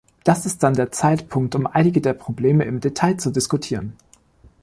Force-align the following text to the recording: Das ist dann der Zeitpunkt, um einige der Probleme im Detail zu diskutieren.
Das 0.23 0.47
ist 0.47 0.63
dann 0.63 0.73
der 0.73 0.91
Zeitpunkt, 0.91 1.53
um 1.53 1.67
einige 1.67 2.01
der 2.01 2.15
Probleme 2.15 2.63
im 2.63 2.79
Detail 2.79 3.17
zu 3.17 3.29
diskutieren. 3.29 3.93